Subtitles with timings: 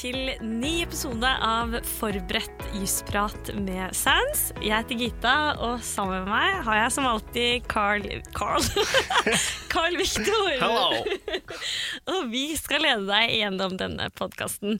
[0.00, 4.46] til ny episode av Forberedt jusprat med Sans.
[4.62, 8.64] Jeg heter Gita, og sammen med meg har jeg som alltid Carl Carl,
[9.72, 10.54] Carl Victor.
[10.62, 11.02] Hello!
[12.14, 14.78] og vi skal lede deg gjennom denne podkasten.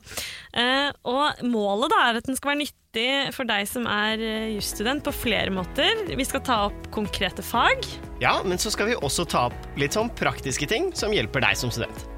[1.04, 4.24] og målet da er at den skal være nyttig for deg som er
[4.54, 6.06] jusstudent på flere måter.
[6.08, 7.84] Vi skal ta opp konkrete fag.
[8.24, 11.60] Ja, men så skal vi også ta opp litt sånn praktiske ting som hjelper deg
[11.60, 12.08] som student.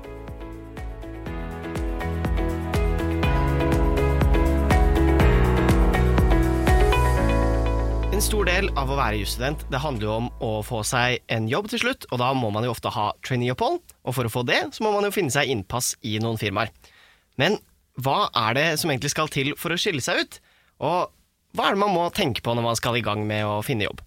[8.22, 11.48] En stor del av å være jusstudent det handler jo om å få seg en
[11.50, 14.44] jobb til slutt, og da må man jo ofte ha traineeopphold, og for å få
[14.46, 16.70] det så må man jo finne seg innpass i noen firmaer.
[17.34, 17.58] Men
[17.98, 20.38] hva er det som egentlig skal til for å skille seg ut?
[20.86, 21.10] Og
[21.58, 23.88] hva er det man må tenke på når man skal i gang med å finne
[23.88, 24.04] jobb?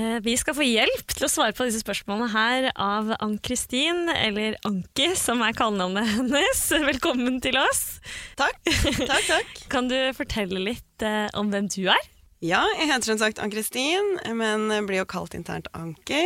[0.00, 4.56] Eh, vi skal få hjelp til å svare på disse spørsmålene her av Ann-Kristin, eller
[4.64, 6.64] Anki, som er kallenavnet hennes.
[6.88, 8.00] Velkommen til oss.
[8.40, 8.64] Takk.
[8.64, 9.54] takk, takk.
[9.76, 12.11] Kan du fortelle litt eh, om hvem du er?
[12.42, 16.24] Ja, jeg heter som sagt Ann-Kristin, men blir jo kalt internt Anki.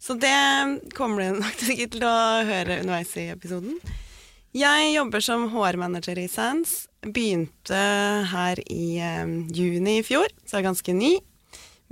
[0.00, 0.32] Så det
[0.96, 3.76] kommer du nok sikkert til å høre underveis i episoden.
[4.56, 6.86] Jeg jobber som HR-manager i Sands.
[7.04, 7.82] Begynte
[8.32, 11.12] her i eh, juni i fjor, så jeg er ganske ny.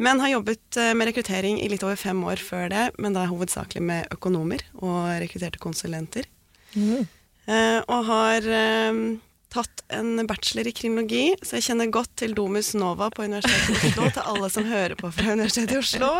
[0.00, 3.28] Men har jobbet eh, med rekruttering i litt over fem år før det, men da
[3.28, 6.28] hovedsakelig med økonomer og rekrutterte konsulenter.
[6.72, 7.04] Mm.
[7.44, 8.48] Eh, og har
[9.50, 13.90] tatt en bachelor i kriminologi, så jeg kjenner godt til Domus Nova på Universitetet i
[13.90, 16.12] Oslo, til alle som hører på fra Universitetet i Oslo.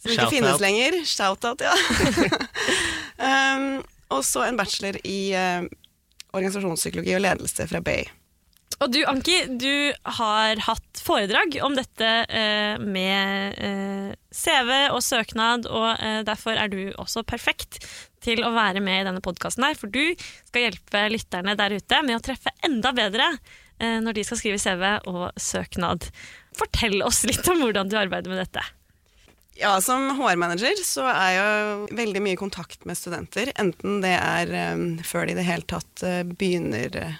[0.00, 1.00] Som ikke finnes lenger.
[1.08, 1.74] Shout-out, ja.
[3.56, 3.68] um,
[4.10, 5.68] og så en bachelor i uh,
[6.32, 8.08] organisasjonspsykologi og ledelse fra Bay.
[8.80, 15.68] Og du Anki, du har hatt foredrag om dette eh, med eh, CV og søknad,
[15.68, 17.82] og eh, derfor er du også perfekt
[18.24, 19.78] til å være med i denne podkasten her.
[19.78, 20.02] For du
[20.48, 24.60] skal hjelpe lytterne der ute med å treffe enda bedre eh, når de skal skrive
[24.62, 26.10] CV og søknad.
[26.58, 28.64] Fortell oss litt om hvordan du arbeider med dette.
[29.60, 33.50] Ja, Som HR-manager så er jeg veldig mye i kontakt med studenter.
[33.60, 37.18] Enten det er um, før de i det hele tatt uh, begynner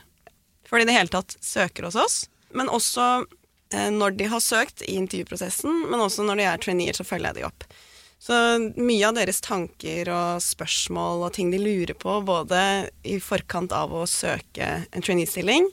[0.71, 2.17] før de i det hele tatt søker hos oss.
[2.55, 3.07] Men også
[3.75, 7.33] eh, når de har søkt i intervjuprosessen, men også når de er traineer, så følger
[7.33, 7.67] jeg de opp.
[8.21, 8.37] Så
[8.77, 13.95] mye av deres tanker og spørsmål og ting de lurer på, både i forkant av
[13.97, 15.71] å søke en trainee-stilling,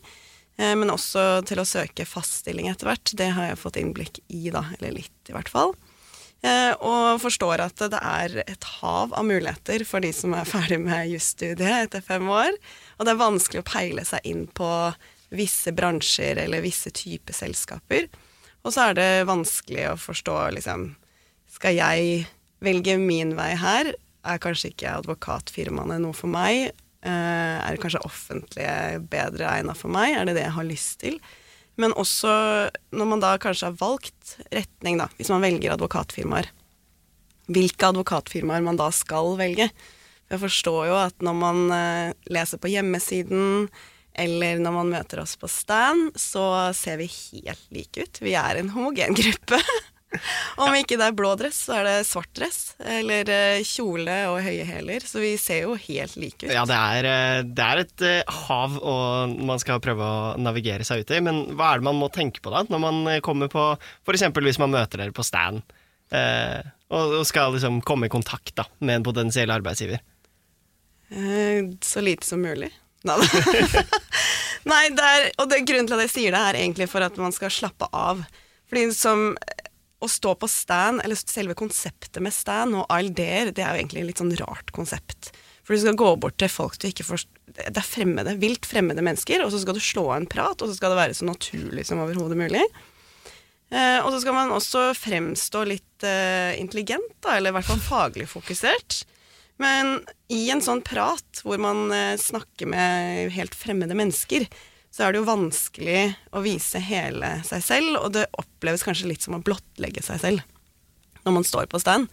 [0.56, 4.22] eh, men også til å søke fast stilling etter hvert, det har jeg fått innblikk
[4.32, 4.64] i, da.
[4.78, 5.76] Eller litt, i hvert fall.
[6.46, 10.80] Eh, og forstår at det er et hav av muligheter for de som er ferdig
[10.86, 12.56] med jusstudiet etter fem år.
[12.96, 14.70] Og det er vanskelig å peile seg inn på
[15.36, 18.08] visse bransjer eller visse typer selskaper.
[18.64, 20.94] Og så er det vanskelig å forstå liksom
[21.58, 22.28] Skal jeg
[22.64, 23.94] velge min vei her?
[24.28, 26.72] Er kanskje ikke advokatfirmaene noe for meg?
[27.06, 30.16] Uh, er kanskje offentlige bedre egna for meg?
[30.18, 31.20] Er det det jeg har lyst til?
[31.78, 32.32] Men også
[32.98, 36.50] når man da kanskje har valgt retning, da, hvis man velger advokatfirmaer,
[37.54, 39.70] hvilke advokatfirmaer man da skal velge.
[40.28, 43.70] Jeg forstår jo at når man uh, leser på hjemmesiden,
[44.18, 48.22] eller når man møter oss på stand, så ser vi helt like ut.
[48.26, 49.62] Vi er en homogen gruppe.
[50.64, 52.60] Om ikke det er blå dress, så er det svart dress.
[52.80, 55.04] Eller eh, kjole og høye hæler.
[55.08, 56.54] Så vi ser jo helt like ut.
[56.54, 60.88] Ja, det er, eh, det er et uh, hav og man skal prøve å navigere
[60.88, 61.22] seg ut i.
[61.24, 63.70] Men hva er det man må tenke på da, når man kommer på
[64.08, 64.30] F.eks.
[64.32, 65.66] hvis man møter dere på stand
[66.08, 70.00] og, skal liksom komme i kontakt da, med en potensiell arbeidsgiver?
[71.84, 72.70] Så lite som mulig.
[74.72, 77.20] Nei, det er, og det, grunnen til at jeg sier det, er egentlig for at
[77.20, 78.24] man skal slappe av.
[78.72, 79.30] Fordi som
[80.04, 83.82] å stå på stand, eller selve konseptet med stand og I'll dare, det er jo
[83.82, 85.32] egentlig et litt sånn rart konsept.
[85.66, 89.04] For du skal gå bort til folk du ikke forstår Det er fremmede, vilt fremmede
[89.04, 91.26] mennesker, og så skal du slå av en prat, og så skal det være så
[91.26, 92.62] naturlig som overhodet mulig.
[93.74, 97.82] Eh, og så skal man også fremstå litt eh, intelligent, da, eller i hvert fall
[97.84, 99.02] faglig fokusert.
[99.64, 99.98] Men
[100.30, 104.46] i en sånn prat hvor man eh, snakker med helt fremmede mennesker,
[104.98, 106.00] så er det jo vanskelig
[106.34, 110.42] å vise hele seg selv, og det oppleves kanskje litt som å blottlegge seg selv
[111.22, 112.08] når man står på stand.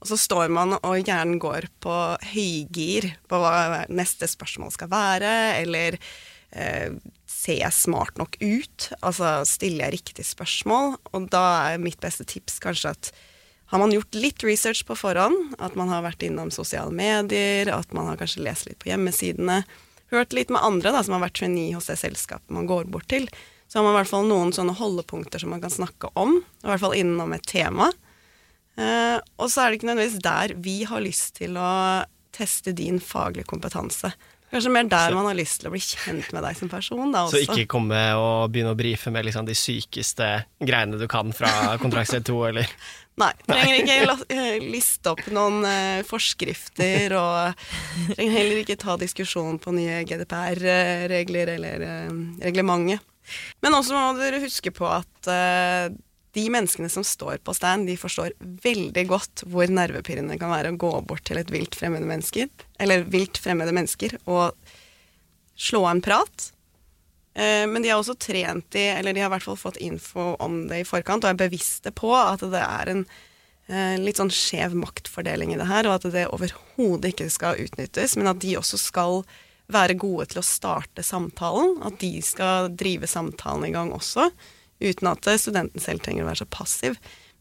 [0.00, 1.96] Og så står man og hjernen går på
[2.32, 5.98] høygir på hva neste spørsmål skal være, eller
[6.56, 6.96] eh,
[7.28, 8.88] ser jeg smart nok ut?
[9.02, 10.96] Altså stiller jeg riktig spørsmål?
[11.12, 13.12] Og da er mitt beste tips kanskje at
[13.72, 17.92] har man gjort litt research på forhånd, at man har vært innom sosiale medier, at
[17.96, 19.62] man har kanskje lest litt på hjemmesidene,
[20.20, 23.08] hørt litt med andre da, som har vært geni hos det selskapet man går bort
[23.12, 23.28] til,
[23.70, 26.68] så har man i hvert fall noen sånne holdepunkter som man kan snakke om, i
[26.68, 27.88] hvert fall innom et tema.
[28.76, 31.72] Eh, og så er det ikke nødvendigvis der vi har lyst til å
[32.32, 34.12] teste din faglige kompetanse.
[34.52, 37.12] Kanskje mer der man har lyst til å bli kjent med deg som person.
[37.12, 40.28] Da, Så ikke komme og begynne å brife med liksom de sykeste
[40.60, 42.68] greiene du kan fra kontraktssted 2, eller
[43.20, 49.58] Nei, trenger ikke eh, liste opp noen eh, forskrifter, og trenger heller ikke ta diskusjon
[49.60, 52.14] på nye GDPR-regler eller eh,
[52.46, 53.04] reglementet.
[53.64, 55.28] Men også må dere huske på at
[56.34, 58.32] de menneskene som står på stand, de forstår
[58.64, 62.50] veldig godt hvor nervepirrende det kan være å gå bort til et vilt fremmede mennesker,
[62.82, 64.56] eller vilt fremmede mennesker, og
[65.54, 66.48] slå en prat.
[67.34, 70.34] Eh, Men de har også trent i, eller de har i hvert fall fått info
[70.42, 73.06] om det i forkant, og er bevisste på at det er en
[73.68, 78.18] eh, litt sånn skjev maktfordeling i det her, og at det overhodet ikke skal utnyttes,
[78.18, 79.22] men at de også skal
[79.72, 84.28] være gode til å starte samtalen, at de skal drive samtalen i gang også,
[84.82, 86.98] uten at studenten selv trenger å være så passiv.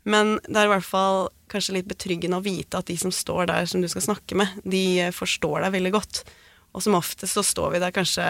[0.08, 3.50] Men det er i hvert fall kanskje litt betryggende å vite at de som står
[3.52, 6.24] der som du skal snakke med, de eh, forstår deg veldig godt.
[6.72, 8.28] Og som oftest så står vi der kanskje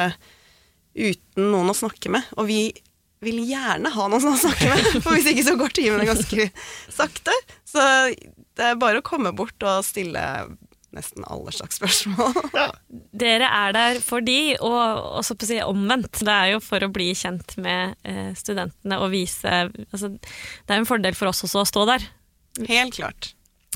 [0.96, 2.26] uten noen å snakke med.
[2.38, 2.64] Og vi
[3.22, 6.50] vil gjerne ha noen å snakke med, for hvis ikke så går timene ganske
[6.92, 7.36] sakte.
[7.70, 7.86] Så
[8.58, 10.24] det er bare å komme bort og stille
[10.92, 12.36] nesten alle slags spørsmål.
[12.58, 12.68] Ja.
[13.16, 16.20] Dere er der for de, og også på å si omvendt.
[16.20, 20.82] Det er jo for å bli kjent med eh, studentene og vise altså, Det er
[20.82, 22.08] en fordel for oss også å stå der.
[22.68, 23.32] Helt klart.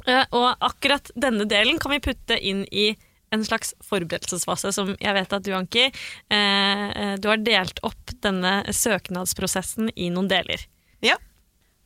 [0.06, 2.92] Eh, og akkurat denne delen kan vi putte inn i
[3.36, 8.16] en slags forberedelsesfase, som jeg vet at du, Anki, eh, eh, du har delt opp
[8.26, 10.66] denne søknadsprosessen i noen deler.
[11.06, 11.20] Ja.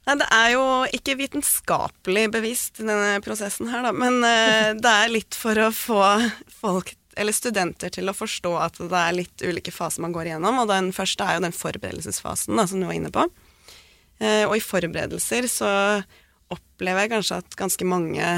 [0.10, 0.64] Det er jo
[0.96, 3.92] ikke vitenskapelig bevist, denne prosessen her, da.
[3.94, 6.02] Men eh, det er litt for å få
[6.62, 10.64] folk, eller studenter, til å forstå at det er litt ulike faser man går igjennom.
[10.64, 13.28] Og den første er jo den forberedelsesfasen, da, som du var inne på.
[14.20, 15.70] Eh, og i forberedelser så
[16.50, 18.34] opplever jeg kanskje at ganske mange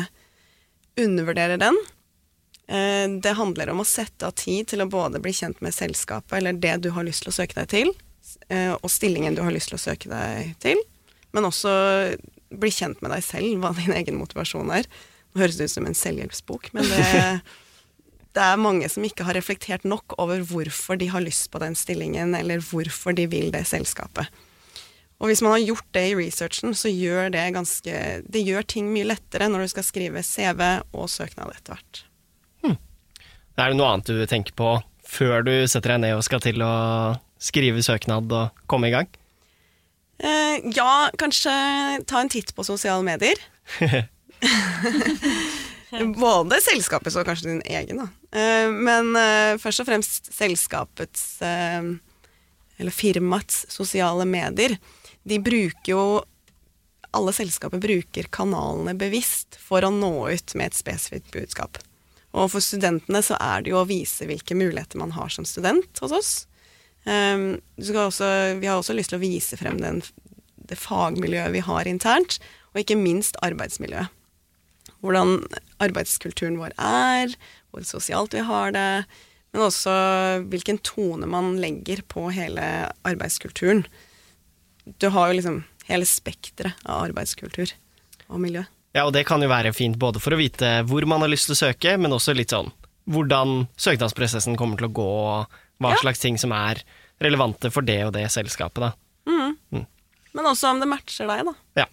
[0.99, 1.77] undervurderer den.
[2.71, 6.37] Eh, det handler om å sette av tid til å både bli kjent med selskapet,
[6.37, 7.89] eller det du har lyst til å søke deg til,
[8.47, 10.79] eh, og stillingen du har lyst til å søke deg til,
[11.35, 11.73] men også
[12.51, 14.87] bli kjent med deg selv, hva din egen motivasjon er.
[15.31, 17.09] Nå høres det ut som en selvhjelpsbok, men det,
[18.37, 21.75] det er mange som ikke har reflektert nok over hvorfor de har lyst på den
[21.75, 24.31] stillingen, eller hvorfor de vil det selskapet.
[25.19, 28.87] Og hvis man har gjort det i researchen, så gjør det ganske Det gjør ting
[28.89, 30.63] mye lettere når du skal skrive CV
[30.97, 32.01] og søknad etter hvert.
[33.59, 34.75] Er det noe annet du tenker på
[35.11, 36.73] før du setter deg ned og skal til å
[37.41, 39.09] skrive søknad og komme i gang?
[40.21, 41.51] Eh, ja, kanskje
[42.07, 43.41] ta en titt på sosiale medier.
[46.21, 48.07] Både selskapets og kanskje din egen, da.
[48.31, 51.81] Eh, men eh, først og fremst selskapets, eh,
[52.79, 54.77] eller firmaets, sosiale medier.
[55.23, 56.03] De bruker jo
[57.11, 61.75] Alle selskaper bruker kanalene bevisst for å nå ut med et spesifikt budskap.
[62.31, 65.99] Og for studentene så er det jo å vise hvilke muligheter man har som student
[66.03, 66.31] hos oss.
[67.03, 68.27] Um, også,
[68.61, 70.01] vi har også lyst til å vise frem den,
[70.55, 72.37] det fagmiljøet vi har internt,
[72.71, 74.13] og ikke minst arbeidsmiljøet.
[75.01, 75.41] Hvordan
[75.81, 77.33] arbeidskulturen vår er,
[77.73, 79.03] hvor sosialt vi har det,
[79.51, 79.93] men også
[80.51, 82.63] hvilken tone man legger på hele
[83.07, 83.83] arbeidskulturen.
[85.01, 87.73] Du har jo liksom hele spekteret av arbeidskultur
[88.29, 88.63] og miljø.
[88.95, 91.47] Ja, og det kan jo være fint både for å vite hvor man har lyst
[91.47, 92.71] til å søke, men også litt sånn
[93.11, 95.97] hvordan søknadsprosessen kommer til å gå, og hva Ja.
[96.03, 96.83] slags ting som er
[97.21, 98.91] relevante for det og det selskapet, da.
[100.33, 101.53] Men også om det matcher deg, da.
[101.81, 101.85] Ja.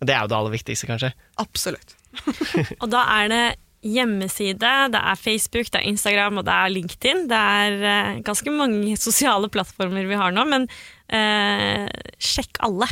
[0.00, 1.10] Det er jo det aller viktigste, kanskje.
[1.40, 1.94] Absolutt.
[2.82, 3.42] Og da er det
[3.86, 7.20] hjemmeside, det er Facebook, det er Instagram og det er LinkedIn.
[7.28, 10.64] Det er eh, ganske mange sosiale plattformer vi har nå, men
[11.12, 11.84] eh,
[12.16, 12.88] sjekk alle.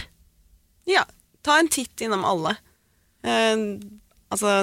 [0.91, 1.05] Ja,
[1.45, 2.57] ta en titt innom alle.
[3.25, 3.57] Eh,
[4.29, 4.57] altså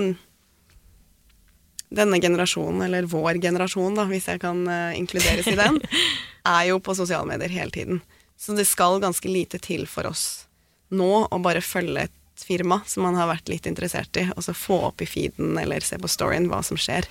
[1.92, 5.82] Denne generasjonen, eller vår generasjon, da, hvis jeg kan eh, inkluderes i den,
[6.56, 8.00] er jo på sosiale medier hele tiden.
[8.40, 10.46] Så det skal ganske lite til for oss
[10.92, 14.56] nå å bare følge et firma som man har vært litt interessert i, og så
[14.56, 17.06] få opp i feeden eller se på storyen hva som skjer.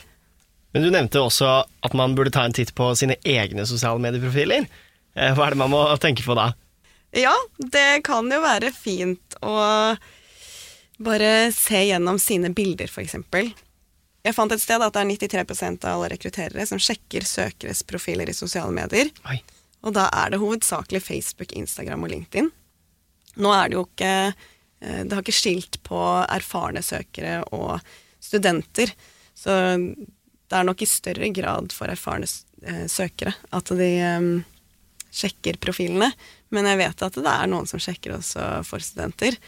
[0.74, 1.50] Men du nevnte også
[1.86, 4.66] at man burde ta en titt på sine egne sosiale medieprofiler.
[5.16, 6.50] Eh, Hva er det man må tenke på da?
[7.16, 9.54] Ja, det kan jo være fint å
[11.00, 13.16] bare se gjennom sine bilder, f.eks.
[14.20, 18.28] Jeg fant et sted at det er 93% av alle rekrutterere som sjekker søkeres profiler
[18.28, 19.08] i sosiale medier.
[19.30, 19.38] Oi.
[19.80, 22.50] Og da er det hovedsakelig Facebook, Instagram og LinkedIn.
[23.40, 27.78] Nå er det jo ikke eh, Det har ikke skilt på erfarne søkere og
[28.20, 28.92] studenter.
[29.32, 34.28] Så det er nok i større grad for erfarne eh, søkere at de eh,
[35.16, 36.10] sjekker profilene.
[36.52, 39.38] Men jeg vet at det er noen som sjekker også for studenter.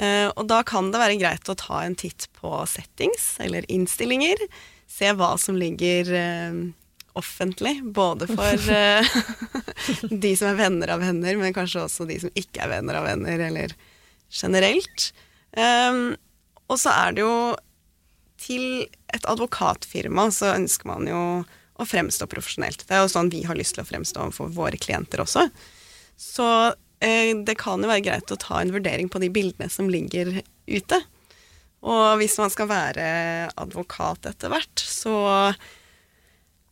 [0.00, 4.40] Eh, og da kan det være greit å ta en titt på settings eller innstillinger.
[4.88, 6.60] Se hva som ligger eh,
[7.20, 7.76] offentlig.
[7.84, 9.16] Både for eh,
[10.24, 13.10] de som er venner av venner, men kanskje også de som ikke er venner av
[13.10, 13.76] venner, eller
[14.30, 15.10] generelt.
[16.70, 17.32] Og så er det jo
[18.38, 21.22] Til et advokatfirma så ønsker man jo
[21.80, 22.84] å fremstå profesjonelt.
[22.86, 25.48] Det er jo sånn vi har lyst til å fremstå overfor våre klienter også.
[26.14, 26.46] Så
[27.00, 30.98] det kan jo være greit å ta en vurdering på de bildene som ligger ute.
[31.80, 33.04] Og hvis man skal være
[33.56, 35.14] advokat etter hvert, så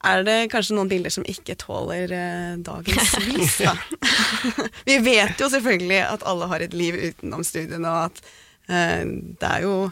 [0.07, 3.75] er det kanskje noen bilder som ikke tåler eh, dagens lys, da.
[4.89, 8.23] Vi vet jo selvfølgelig at alle har et liv utenom studiene, og at
[8.69, 9.09] eh,
[9.41, 9.89] det er jo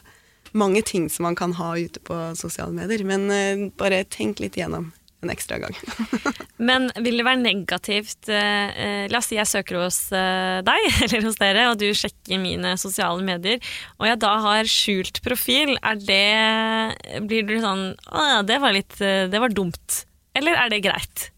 [0.57, 3.03] mange ting som man kan ha ute på sosiale medier.
[3.09, 4.93] Men eh, bare tenk litt igjennom
[5.27, 5.75] en ekstra gang.
[6.69, 10.87] Men vil det være negativt eh, eh, La oss si jeg søker hos eh, deg
[11.07, 13.61] eller hos dere, og du sjekker mine sosiale medier,
[13.99, 15.75] og jeg da har skjult profil.
[15.83, 20.03] Er det Blir du sånn Å ja, det var litt eh, Det var dumt.
[20.37, 21.29] Eller er det greit?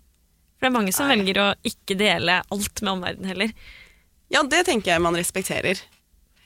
[0.59, 1.16] For det er mange som Nei.
[1.16, 3.52] velger å ikke dele alt med omverdenen heller.
[4.33, 5.80] Ja, det tenker jeg man respekterer.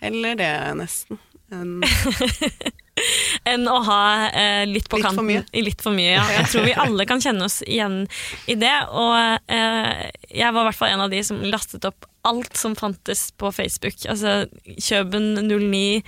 [0.02, 1.18] Heller det, nesten.
[1.52, 1.80] enn
[3.49, 5.28] Enn å ha eh, litt på Litt kanten.
[5.49, 6.25] For litt for mye, ja.
[6.37, 8.02] Jeg tror vi alle kan kjenne oss igjen
[8.50, 8.75] i det.
[8.92, 9.14] Og
[9.52, 13.30] eh, jeg var i hvert fall en av de som lastet opp alt som fantes
[13.40, 13.96] på Facebook.
[14.06, 14.44] Altså
[14.78, 16.02] Kjøben 09,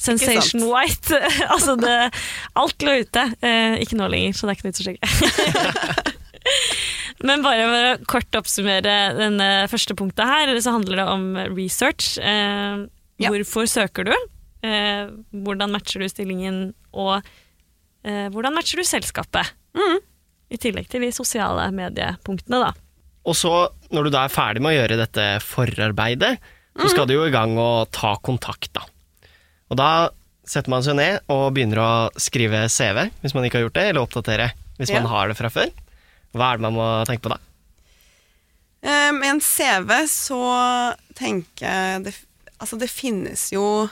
[0.00, 0.64] Sensation.
[0.66, 1.20] White.
[1.54, 1.98] altså det,
[2.58, 3.26] alt lå ute.
[3.44, 6.06] Eh, ikke nå lenger, så det er ikke nytt å sjekke.
[7.28, 12.16] Men bare for å kort oppsummere denne første punktet her, så handler det om research.
[12.18, 12.88] Eh,
[13.20, 13.28] Ja.
[13.28, 14.14] Hvorfor søker du?
[14.66, 16.62] Eh, hvordan matcher du stillingen,
[16.92, 17.18] og
[18.04, 19.54] eh, hvordan matcher du selskapet?
[19.76, 19.98] Mm.
[20.50, 22.72] I tillegg til de sosiale mediepunktene, da.
[23.28, 23.52] Og så,
[23.92, 26.38] når du da er ferdig med å gjøre dette forarbeidet,
[26.80, 28.86] så skal du jo i gang og ta kontakt, da.
[29.70, 29.90] Og da
[30.50, 33.86] setter man seg ned og begynner å skrive CV, hvis man ikke har gjort det,
[33.90, 34.50] eller oppdatere
[34.80, 35.70] hvis man har det fra før.
[36.32, 37.38] Hva er det man må tenke på da?
[38.80, 40.42] Med Med en CV så
[41.18, 42.14] tenker jeg det,
[42.60, 43.88] Altså, det finnes jo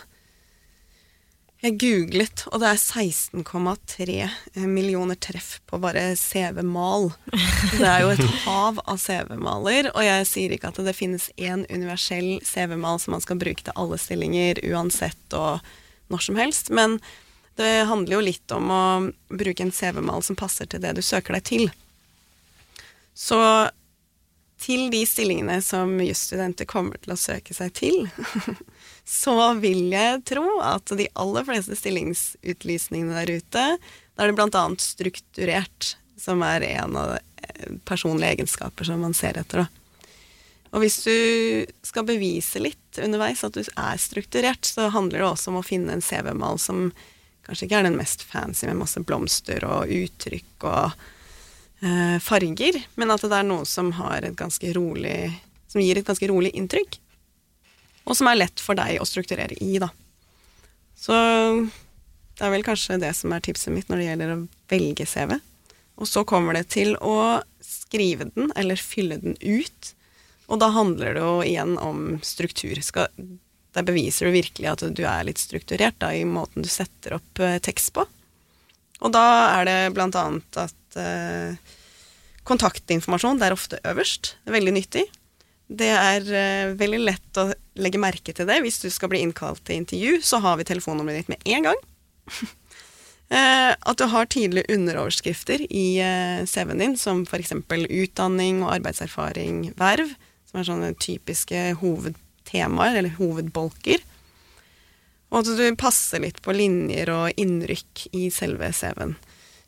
[1.58, 7.08] Jeg googlet, og det er 16,3 millioner treff på bare CV-mal.
[7.72, 11.64] Det er jo et hav av CV-maler, og jeg sier ikke at det finnes én
[11.66, 15.58] universell CV-mal som man skal bruke til alle stillinger, uansett og
[16.14, 17.00] når som helst, men
[17.58, 18.84] det handler jo litt om å
[19.34, 21.66] bruke en CV-mal som passer til det du søker deg til.
[23.18, 23.40] Så
[24.62, 28.06] til de stillingene som jusstudenter kommer til å søke seg til,
[29.08, 33.64] så vil jeg tro at de aller fleste stillingsutlysningene der ute,
[34.12, 39.40] da er det annet strukturert, som er en av eh, personlige egenskaper som man ser
[39.40, 39.64] etter.
[39.64, 39.78] Da.
[40.74, 41.16] Og hvis du
[41.86, 45.96] skal bevise litt underveis at du er strukturert, så handler det også om å finne
[45.96, 46.90] en CV-mal som
[47.46, 50.98] kanskje ikke er den mest fancy med masse blomster og uttrykk og
[51.80, 53.94] eh, farger, men at det er noe som
[54.76, 55.20] rolig
[55.68, 56.96] Som gir et ganske rolig inntrykk.
[58.08, 59.90] Og som er lett for deg å strukturere i, da.
[60.98, 61.14] Så
[62.38, 64.40] det er vel kanskje det som er tipset mitt når det gjelder å
[64.72, 65.36] velge CV.
[65.98, 69.92] Og så kommer det til å skrive den, eller fylle den ut.
[70.48, 72.78] Og da handler det jo igjen om struktur.
[72.84, 73.10] Skal,
[73.74, 77.42] der beviser du virkelig at du er litt strukturert da, i måten du setter opp
[77.42, 78.06] eh, tekst på.
[79.04, 79.24] Og da
[79.58, 81.74] er det blant annet at eh,
[82.48, 84.36] kontaktinformasjon det er ofte øverst.
[84.46, 85.04] Er veldig nyttig.
[85.68, 88.60] Det er eh, veldig lett å legge merke til det.
[88.64, 91.84] Hvis du skal bli innkalt til intervju, så har vi telefonnummeret ditt med en gang.
[93.28, 97.52] Eh, at du har tydelige underoverskrifter i eh, CV-en din, som f.eks.
[97.52, 100.14] utdanning og arbeidserfaring, verv,
[100.48, 104.00] som er sånne typiske hovedtemaer, eller hovedbolker.
[105.28, 109.18] Og at du passer litt på linjer og innrykk i selve CV-en.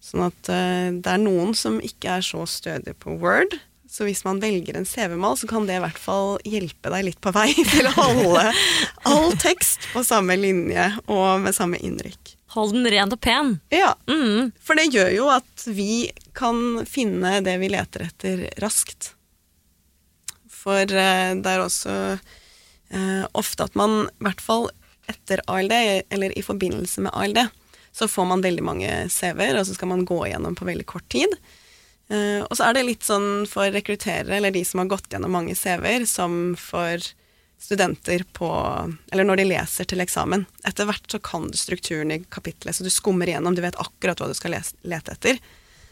[0.00, 3.60] Sånn at eh, det er noen som ikke er så stødige på Word.
[3.90, 7.18] Så hvis man velger en CV-mal, så kan det i hvert fall hjelpe deg litt
[7.24, 8.44] på vei til å holde
[9.10, 12.36] all tekst på samme linje og med samme innrykk.
[12.54, 13.56] Hold den ren og pen.
[13.74, 14.52] Ja, Mm.
[14.62, 19.12] for det gjør jo at vi kan finne det vi leter etter, raskt.
[20.50, 21.94] For eh, det er også
[22.94, 24.68] eh, ofte at man, i hvert fall
[25.10, 25.74] etter ALD,
[26.10, 27.40] eller i forbindelse med ALD,
[27.94, 31.06] så får man veldig mange CV-er, og så skal man gå igjennom på veldig kort
[31.10, 31.32] tid.
[32.10, 35.32] Eh, og så er det litt sånn for rekrutterere, eller de som har gått gjennom
[35.34, 36.98] mange CV-er, som for
[37.60, 38.48] studenter på
[39.12, 40.46] Eller når de leser til eksamen.
[40.64, 44.16] Etter hvert så kan du strukturen i kapitlet, så du skummer igjennom, du vet akkurat
[44.16, 45.42] hva du skal lese, lete etter.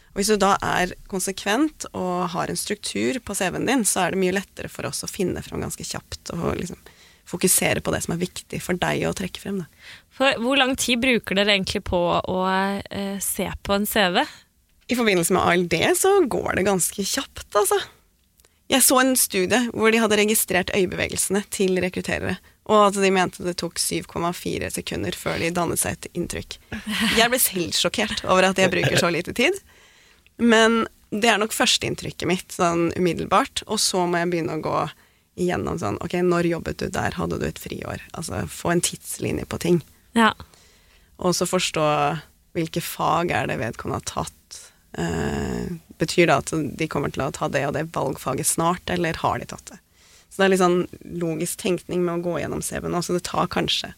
[0.09, 4.15] Og hvis du da er konsekvent og har en struktur på CV-en din, så er
[4.15, 6.81] det mye lettere for oss å finne fram ganske kjapt og liksom
[7.29, 9.61] fokusere på det som er viktig for deg å trekke frem.
[9.61, 9.89] Da.
[10.17, 14.23] For hvor lang tid bruker dere egentlig på å eh, se på en CV?
[14.89, 17.77] I forbindelse med ALD så går det ganske kjapt, altså.
[18.69, 22.37] Jeg så en studie hvor de hadde registrert øyebevegelsene til rekrutterere,
[22.69, 26.57] og at de mente det tok 7,4 sekunder før de dannet seg et inntrykk.
[27.17, 29.57] Jeg ble selv sjokkert over at jeg bruker så lite tid.
[30.37, 34.77] Men det er nok førsteinntrykket mitt sånn umiddelbart, og så må jeg begynne å gå
[35.39, 37.17] igjennom sånn Ok, når jobbet du der?
[37.17, 38.03] Hadde du et friår?
[38.13, 39.81] Altså få en tidslinje på ting.
[40.17, 40.33] Ja.
[41.17, 41.85] Og så forstå
[42.57, 44.59] hvilke fag er det vedkommende har tatt.
[44.97, 45.69] Eh,
[46.01, 49.39] betyr det at de kommer til å ta det og det valgfaget snart, eller har
[49.39, 49.79] de tatt det?
[50.29, 50.79] Så det er litt sånn
[51.19, 53.17] logisk tenkning med å gå gjennom CV-en også.
[53.17, 53.93] Det tar kanskje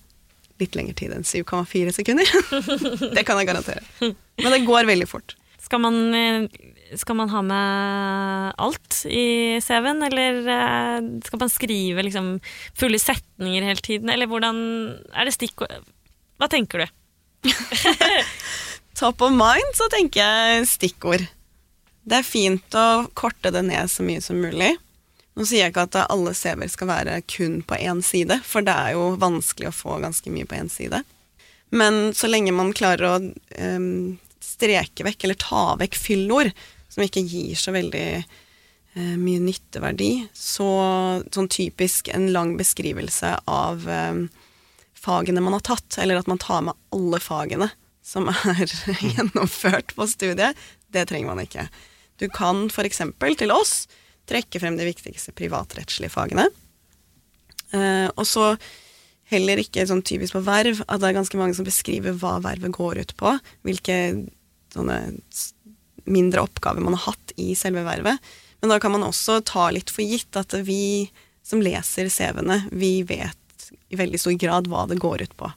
[0.62, 2.28] litt lengre tid enn 7,4 sekunder.
[3.16, 3.84] det kan jeg garantere.
[4.02, 5.36] Men det går veldig fort.
[5.62, 12.06] Skal man, eh, skal man ha med alt i CV-en, eller eh, skal man skrive
[12.08, 12.34] liksom
[12.78, 14.58] fulle setninger hele tiden, eller hvordan
[15.14, 15.72] er det stikkord
[16.42, 16.88] Hva tenker du?
[19.02, 21.24] Top of mind så tenker jeg stikkord.
[22.06, 24.76] Det er fint å korte det ned så mye som mulig.
[25.34, 28.76] Nå sier jeg ikke at alle CV-er skal være kun på én side, for det
[28.76, 31.02] er jo vanskelig å få ganske mye på én side.
[31.74, 33.90] Men så lenge man klarer å um,
[34.38, 36.54] streke vekk, eller ta vekk fyllord,
[36.94, 40.70] som ikke gir så veldig uh, mye nytteverdi, så
[41.26, 44.28] sånn typisk en lang beskrivelse av um,
[44.94, 48.66] fagene man har tatt, eller at man tar med alle fagene som er
[49.16, 50.58] gjennomført på studiet,
[50.92, 51.68] det trenger man ikke.
[52.22, 53.02] Du kan f.eks.
[53.40, 53.76] til oss
[54.30, 56.48] trekke frem de viktigste privatrettslige fagene.
[57.72, 58.54] Eh, og så
[59.32, 62.76] heller ikke sånn typisk på verv, at det er ganske mange som beskriver hva vervet
[62.76, 63.34] går ut på.
[63.68, 63.98] Hvilke
[64.74, 65.00] sånne
[66.12, 68.20] mindre oppgaver man har hatt i selve vervet.
[68.62, 71.10] Men da kan man også ta litt for gitt at vi
[71.46, 75.50] som leser CV-ene, vi vet i veldig stor grad hva det går ut på.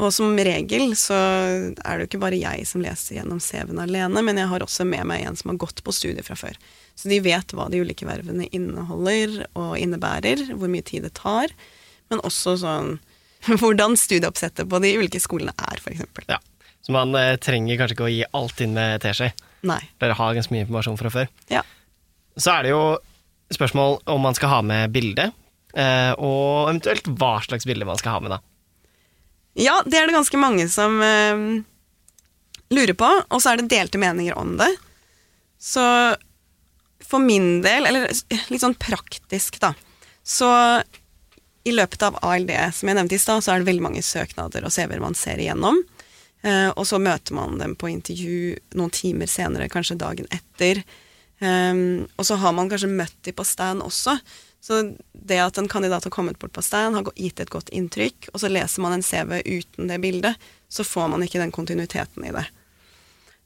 [0.00, 4.22] Og som regel så er det jo ikke bare jeg som leser gjennom CV-en alene,
[4.24, 6.56] men jeg har også med meg en som har gått på studiet fra før.
[6.96, 11.52] Så de vet hva de ulike vervene inneholder og innebærer, hvor mye tid det tar,
[12.12, 12.96] men også sånn
[13.60, 16.04] hvordan studieoppsettet på de ulike skolene er, f.eks.
[16.28, 16.40] Ja.
[16.80, 19.30] Så man eh, trenger kanskje ikke å gi alt inn med teskje.
[19.68, 19.80] Nei.
[20.00, 21.30] Dere har ganske mye informasjon fra før.
[21.52, 21.62] Ja.
[22.40, 22.82] Så er det jo
[23.52, 25.30] spørsmål om man skal ha med bilde,
[25.74, 28.40] eh, og eventuelt hva slags bilde man skal ha med, da.
[29.60, 31.42] Ja, det er det ganske mange som eh,
[32.72, 34.70] lurer på, og så er det delte meninger om det.
[35.60, 35.84] Så
[37.04, 38.08] for min del, eller
[38.52, 39.74] litt sånn praktisk, da,
[40.24, 40.48] så
[41.64, 44.64] i løpet av ALD, som jeg nevnte i stad, så er det veldig mange søknader
[44.64, 45.82] og CV-er man ser igjennom.
[46.40, 50.80] Eh, og så møter man dem på intervju noen timer senere, kanskje dagen etter.
[51.40, 54.18] Um, og så har man kanskje møtt dem på stand også.
[54.60, 54.80] Så
[55.12, 58.42] det at en kandidat har kommet bort på stand, har gitt et godt inntrykk, og
[58.42, 62.34] så leser man en CV uten det bildet, så får man ikke den kontinuiteten i
[62.36, 62.44] det.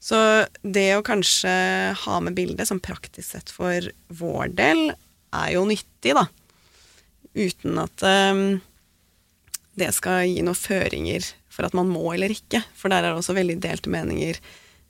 [0.03, 0.17] Så
[0.61, 1.51] det å kanskje
[2.03, 4.89] ha med bildet som praktisk sett for vår del,
[5.35, 6.27] er jo nyttig, da.
[7.35, 8.43] Uten at um,
[9.79, 12.61] det skal gi noen føringer for at man må eller ikke.
[12.77, 14.39] For der er det også veldig delte meninger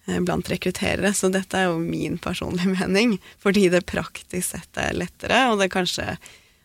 [0.05, 5.47] blant rekrutterere, så dette er jo min personlige mening, fordi det praktisk sett er lettere,
[5.51, 6.17] og det kanskje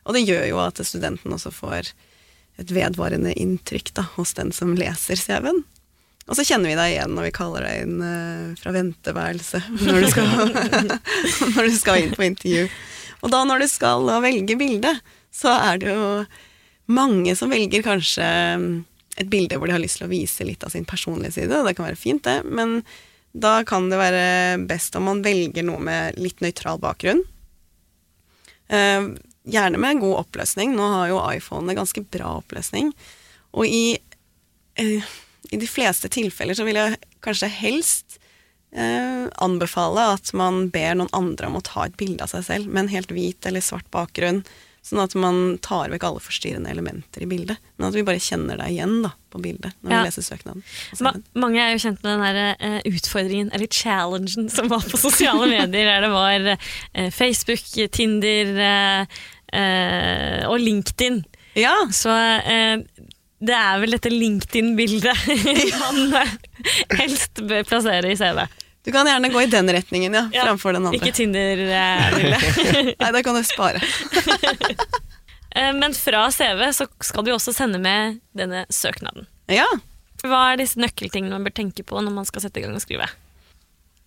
[0.09, 1.93] Og det gjør jo at studenten også får
[2.61, 5.63] et vedvarende inntrykk da, hos den som leser CV-en.
[6.31, 10.05] Og så kjenner vi deg igjen når vi kaller deg inn uh, fra venteværelse når
[10.05, 10.29] du, skal,
[11.57, 12.69] når du skal inn på intervju.
[13.21, 14.95] Og da når du skal velge bilde,
[15.35, 16.07] så er det jo
[16.91, 18.27] mange som velger kanskje
[18.61, 18.71] mm,
[19.21, 21.69] et bilde hvor de har lyst til å vise litt av sin personlige side, og
[21.69, 22.81] det kan være fint, det, men
[23.33, 24.25] da kan det være
[24.67, 27.23] best om man velger noe med litt nøytral bakgrunn.
[28.71, 29.11] Eh,
[29.51, 30.75] gjerne med god oppløsning.
[30.77, 32.93] Nå har jo iPhone ganske bra oppløsning.
[33.55, 33.99] Og i,
[34.79, 35.13] eh,
[35.51, 38.19] i, de fleste tilfeller så vil jeg kanskje helst
[38.73, 42.71] eh, anbefale at man ber noen andre om å ta et bilde av seg selv
[42.71, 44.45] med en helt hvit eller svart bakgrunn.
[44.83, 47.61] Sånn at man tar vekk alle forstyrrende elementer i bildet.
[47.77, 49.99] Men at vi bare kjenner deg igjen da, på bildet når Ja.
[50.01, 50.63] vi leser søknaden.
[51.05, 54.97] Ma mange er jo kjent med den der, uh, utfordringen, eller challengen, som var på
[54.99, 55.85] sosiale medier.
[55.91, 57.63] Der det var uh, Facebook,
[57.93, 59.21] Tinder uh,
[59.53, 61.25] eh, og LinkedIn.
[61.59, 62.79] Ja, Så eh,
[63.41, 65.23] det er vel dette LinkedIn-bildet
[65.83, 66.35] man eh,
[67.01, 68.45] helst bør plassere i CV.
[68.85, 70.99] Du kan gjerne gå i den retningen, ja, Ja, framfor den andre.
[70.99, 72.97] Ikke Tinder-bildet.
[73.03, 73.83] Nei, det kan du spare.
[75.51, 79.25] Eh, Men fra CV så skal du også sende med denne søknaden.
[79.51, 79.65] Ja.
[80.23, 82.85] Hva er disse nøkkeltingene man bør tenke på når man skal sette i gang og
[82.85, 83.09] skrive?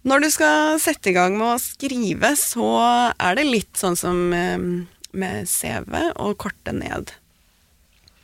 [0.08, 2.70] Når du skal sette i gang med å skrive, så
[3.20, 4.56] er det litt sånn som eh,
[5.12, 7.12] med CV, å korte ned.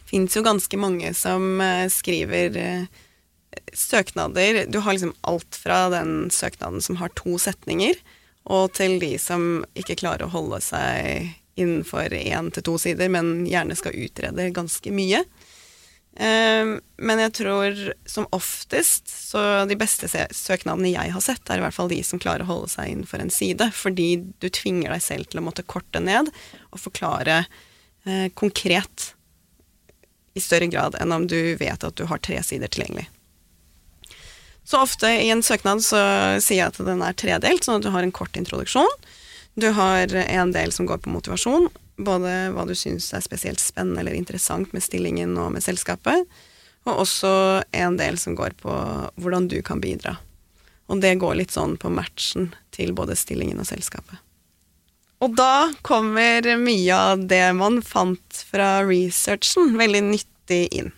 [0.08, 3.04] Fins jo ganske mange som eh, skriver eh,
[3.78, 7.98] søknader Du har liksom alt fra den søknaden som har to setninger,
[8.50, 11.30] og til de som ikke klarer å holde seg
[11.60, 15.24] innenfor én til to sider, men gjerne skal utrede ganske mye.
[16.20, 17.78] Eh, men jeg tror
[18.10, 22.22] som oftest så de beste søknadene jeg har sett, er i hvert fall de som
[22.22, 24.10] klarer å holde seg innenfor en side, fordi
[24.42, 26.32] du tvinger deg selv til å måtte korte ned
[26.72, 29.14] og forklare eh, konkret
[30.34, 33.10] i større grad enn om du vet at du har tre sider tilgjengelig.
[34.70, 35.98] Så ofte i en søknad så
[36.38, 38.92] sier jeg at den er tredelt, sånn at du har en kort introduksjon.
[39.58, 41.66] Du har en del som går på motivasjon,
[41.98, 46.30] både hva du syns er spesielt spennende eller interessant med stillingen og med selskapet,
[46.86, 47.32] og også
[47.82, 48.76] en del som går på
[49.18, 50.20] hvordan du kan bidra.
[50.90, 54.22] Og det går litt sånn på matchen til både stillingen og selskapet.
[55.20, 60.94] Og da kommer mye av det man fant fra researchen, veldig nyttig inn.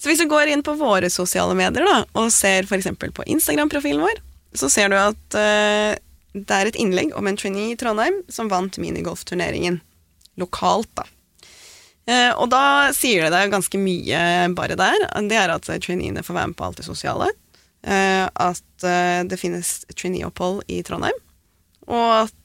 [0.00, 2.88] Så hvis du går inn på våre sosiale medier da, og ser f.eks.
[2.96, 4.22] på Instagram-profilen vår,
[4.56, 5.92] så ser du at uh,
[6.32, 9.76] det er et innlegg om en trainee i Trondheim som vant minigolfturneringen.
[10.40, 11.04] Lokalt, da.
[12.08, 12.64] Uh, og da
[12.96, 14.22] sier det deg ganske mye
[14.56, 15.04] bare der.
[15.28, 17.28] Det er at traineene får være med på alt det sosiale.
[17.84, 18.86] Uh, at
[19.28, 21.16] det finnes trainee-opphold i Trondheim.
[21.92, 22.36] Og at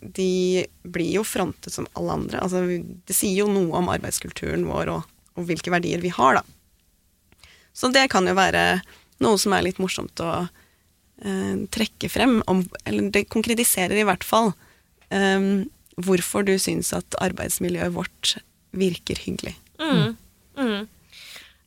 [0.00, 2.40] de blir jo frontet som alle andre.
[2.40, 2.62] Altså,
[3.08, 5.08] det sier jo noe om arbeidskulturen vår og
[5.40, 7.48] og hvilke verdier vi har, da.
[7.72, 8.82] Så det kan jo være
[9.24, 14.26] noe som er litt morsomt å eh, trekke frem, om, eller det konkretiserer i hvert
[14.26, 14.52] fall
[15.12, 15.64] eh,
[16.00, 18.36] hvorfor du syns at arbeidsmiljøet vårt
[18.76, 19.56] virker hyggelig.
[19.80, 20.16] Mm.
[20.60, 20.88] Mm.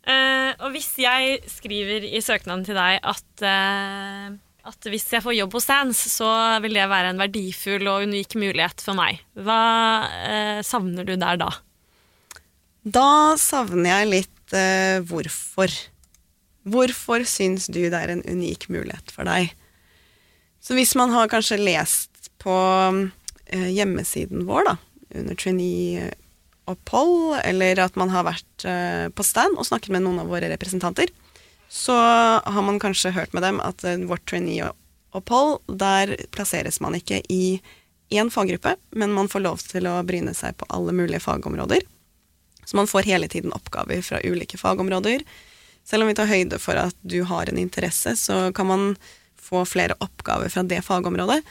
[0.03, 4.33] Uh, og hvis jeg skriver i søknaden til deg at, uh,
[4.67, 6.29] at hvis jeg får jobb hos Sands, så
[6.63, 9.61] vil det være en verdifull og unik mulighet for meg, hva
[10.11, 11.53] uh, savner du der da?
[12.83, 15.71] Da savner jeg litt eh, hvorfor.
[16.67, 19.53] Hvorfor syns du det er en unik mulighet for deg?
[20.63, 22.55] Så hvis man har kanskje lest på
[23.47, 24.75] eh, hjemmesiden vår, da,
[25.15, 30.31] under trainee-opphold, eller at man har vært eh, på stand og snakket med noen av
[30.31, 31.11] våre representanter,
[31.71, 37.23] så har man kanskje hørt med dem at eh, vårt trainee-opphold, der plasseres man ikke
[37.31, 37.61] i
[38.13, 41.87] én faggruppe, men man får lov til å bryne seg på alle mulige fagområder.
[42.65, 45.25] Så man får hele tiden oppgaver fra ulike fagområder.
[45.83, 48.85] Selv om vi tar høyde for at du har en interesse, så kan man
[49.43, 51.41] få flere oppgaver fra det fagområdet.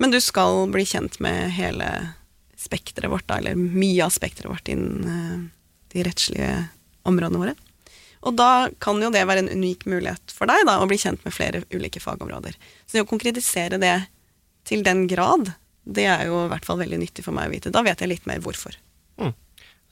[0.00, 1.88] Men du skal bli kjent med hele
[2.56, 5.44] spekteret vårt, da, eller mye av spekteret vårt innen uh,
[5.92, 6.54] de rettslige
[7.08, 7.54] områdene våre.
[8.22, 11.24] Og da kan jo det være en unik mulighet for deg da, å bli kjent
[11.26, 12.54] med flere ulike fagområder.
[12.86, 13.96] Så det å konkretisere det
[14.68, 15.50] til den grad,
[15.82, 17.74] det er jo i hvert fall veldig nyttig for meg å vite.
[17.74, 18.78] Da vet jeg litt mer hvorfor.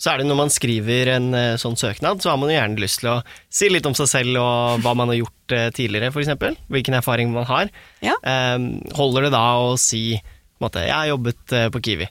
[0.00, 2.80] Så er det når man skriver en eh, sånn søknad, så har man jo gjerne
[2.80, 3.16] lyst til å
[3.52, 6.62] si litt om seg selv og hva man har gjort eh, tidligere, f.eks.
[6.72, 7.72] Hvilken erfaring man har.
[8.04, 8.14] Ja.
[8.24, 12.08] Um, holder det da å si på en måte, 'jeg har jobbet eh, på Kiwi',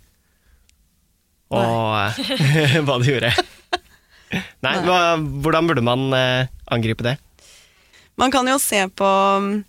[1.49, 2.21] og
[2.85, 3.33] hva du gjorde?
[4.65, 6.13] Nei, hva, hvordan burde man
[6.69, 7.15] angripe det?
[8.21, 9.09] Man kan jo se på
[9.41, 9.63] mm,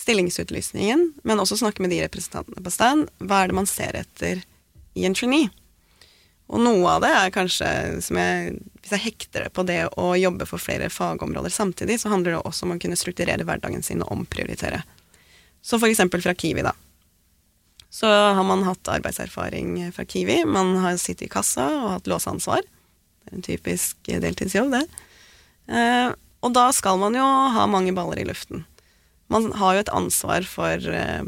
[0.00, 3.10] stillingsutlysningen, men også snakke med de representantene på stand.
[3.20, 4.40] Hva er det man ser etter
[4.96, 5.52] i en trainee?
[6.46, 10.46] Og noe av det er kanskje jeg, Hvis jeg hekter det på det å jobbe
[10.46, 14.12] for flere fagområder samtidig, så handler det også om å kunne strukturere hverdagen sin og
[14.14, 14.84] omprioritere.
[15.66, 16.76] Så for eksempel fra Kiwi, da.
[17.90, 20.44] Så har man hatt arbeidserfaring fra Kiwi.
[20.46, 22.62] Man har sittet i kassa og hatt låseansvar.
[22.62, 24.84] Det er en typisk deltidsjobb, det.
[25.66, 26.10] Eh,
[26.46, 28.62] og da skal man jo ha mange baller i luften.
[29.32, 31.24] Man har jo et ansvar for eh,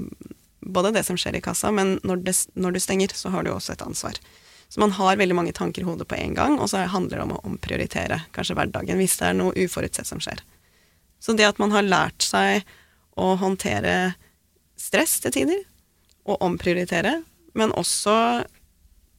[0.60, 3.82] både det som skjer i kassa, men når, du stenger, så har du også et
[3.82, 4.20] ansvar.
[4.68, 7.24] Så man har veldig mange tanker i hodet på en gang, og så handler det
[7.24, 10.42] om å omprioritere kanskje hverdagen hvis det er noe uforutsett som skjer.
[11.18, 12.68] Så det at man har lært seg
[13.18, 14.14] å håndtere
[14.78, 15.62] stress til tider,
[16.28, 17.22] og omprioritere,
[17.56, 18.14] men også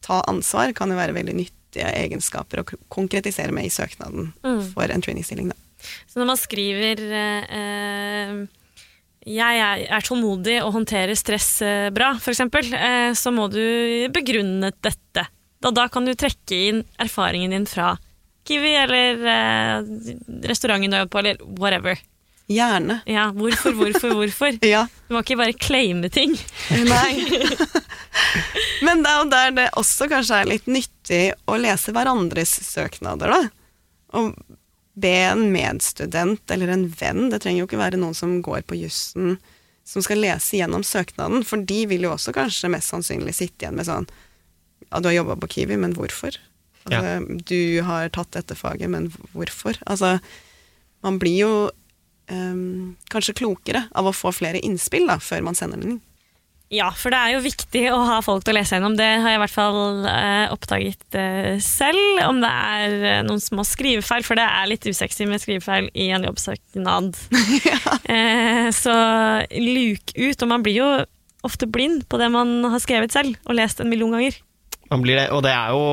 [0.05, 4.61] ta ansvar, kan jo være veldig nyttige egenskaper å konkretisere med i søknaden mm.
[4.75, 5.49] for en trainingsstilling.
[6.07, 8.37] Så når man skriver eh,
[9.29, 12.45] jeg er, tålmodig og håndterer stress eh, bra, f.eks.,
[12.77, 13.63] eh, så må du
[14.13, 15.25] begrunne dette
[15.59, 17.97] da, da kan du trekke inn erfaringen din fra
[18.47, 19.89] Kiwi eller eh,
[20.49, 21.99] restauranten du har jobbet på, eller whatever.
[22.49, 22.99] Gjerne.
[23.05, 24.55] Ja, Hvorfor, hvorfor, hvorfor?
[24.65, 24.87] ja.
[25.07, 26.33] Du må ikke bare claime ting.
[26.87, 27.27] Nei.
[28.85, 33.35] Men det er jo der det også kanskje er litt nyttig å lese hverandres søknader,
[33.35, 33.83] da.
[34.17, 34.33] Og
[34.99, 38.79] be en medstudent eller en venn, det trenger jo ikke være noen som går på
[38.79, 39.37] jussen,
[39.85, 43.77] som skal lese gjennom søknaden, for de vil jo også kanskje mest sannsynlig sitte igjen
[43.77, 44.09] med sånn
[44.89, 46.37] ja, du har jobba på Kiwi, men hvorfor?
[46.89, 47.39] Altså, ja.
[47.49, 49.77] Du har tatt dette faget, men hvorfor?
[49.85, 50.17] Altså,
[51.05, 51.53] man blir jo
[52.31, 56.05] um, kanskje klokere av å få flere innspill da, før man sender den inn.
[56.69, 58.93] Ja, for det er jo viktig å ha folk til å lese gjennom.
[58.97, 62.19] Det har jeg i hvert fall eh, oppdaget eh, selv.
[62.27, 66.11] Om det er eh, noen små skrivefeil, for det er litt usexy med skrivefeil i
[66.13, 67.17] en jobbsøknad.
[68.13, 68.93] eh, så
[69.49, 70.45] luk ut.
[70.45, 70.91] Og man blir jo
[71.49, 74.37] ofte blind på det man har skrevet selv og lest en million ganger.
[74.89, 75.83] Man blir det, og det er jo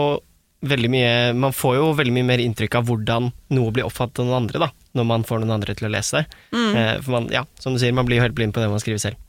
[0.67, 4.27] veldig mye Man får jo veldig mye mer inntrykk av hvordan noe blir oppfattet av
[4.31, 6.41] noen andre, da, når man får noen andre til å lese det.
[6.57, 8.81] Eh, for man, ja, som du sier, man blir jo helt blind på det man
[8.83, 9.21] skriver selv.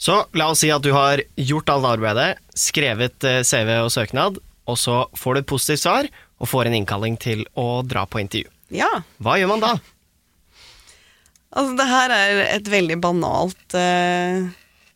[0.00, 4.38] Så la oss si at du har gjort alt arbeidet, skrevet eh, CV og søknad,
[4.66, 6.08] og så får du et positivt svar
[6.40, 8.48] og får en innkalling til å dra på intervju.
[8.74, 8.90] Ja,
[9.22, 9.74] Hva gjør man da?
[11.54, 14.48] altså det her er et veldig banalt eh,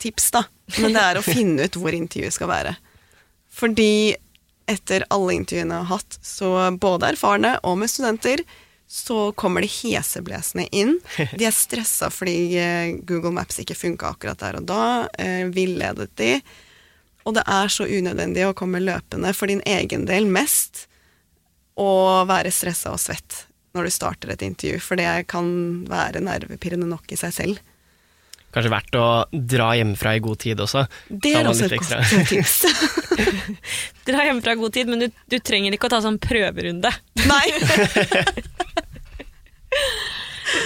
[0.03, 0.43] tips, da.
[0.81, 2.73] Men det er å finne ut hvor intervjuet skal være.
[3.59, 4.17] Fordi
[4.69, 8.43] etter alle intervjuene jeg har hatt, så både erfarne og med studenter,
[8.89, 10.95] så kommer de heseblesende inn.
[11.39, 14.85] De er stressa fordi eh, Google Maps ikke funka akkurat der og da.
[15.21, 16.39] Eh, Villedet de.
[17.29, 20.87] Og det er så unødvendig å komme løpende for din egen del mest
[21.79, 23.45] å være stressa og svett
[23.77, 25.51] når du starter et intervju, for det kan
[25.91, 27.61] være nervepirrende nok i seg selv.
[28.55, 30.87] Kanskje verdt å dra hjemmefra i god tid også.
[31.09, 32.55] Det er også et godt tips.
[34.09, 36.93] Dra hjemmefra i god tid, men du, du trenger ikke å ta sånn prøverunde.
[37.29, 37.47] Nei.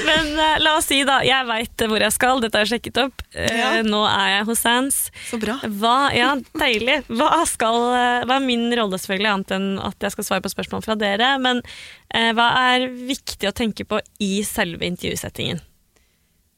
[0.07, 3.01] Men uh, la oss si, da, jeg veit hvor jeg skal, dette har jeg sjekket
[3.03, 3.25] opp.
[3.35, 3.71] Uh, Ja.
[3.87, 4.99] Nå er jeg hos Sans.
[5.27, 5.57] Så bra.
[5.67, 7.01] Hva, ja, deilig.
[7.11, 10.53] Hva, skal, uh, hva er min rolle, selvfølgelig, annet enn at jeg skal svare på
[10.55, 11.35] spørsmål fra dere?
[11.43, 11.65] Men
[12.13, 15.63] hva er viktig å tenke på i selve intervjusettingen?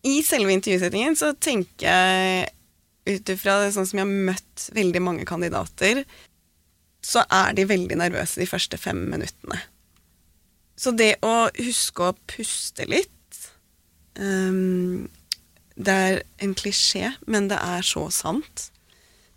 [0.05, 2.51] I selve intervjusettingen så tenker jeg
[3.05, 6.03] ut ifra sånn som jeg har møtt veldig mange kandidater,
[7.05, 9.59] så er de veldig nervøse de første fem minuttene.
[10.77, 13.11] Så det å huske å puste litt
[14.19, 15.07] um,
[15.77, 18.69] Det er en klisjé, men det er så sant.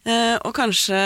[0.08, 1.02] Uh, og kanskje